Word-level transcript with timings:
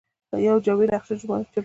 یوه 0.45 0.61
جامع 0.65 0.85
نقشه 0.93 1.15
چمتو 1.21 1.25
کوي. 1.51 1.59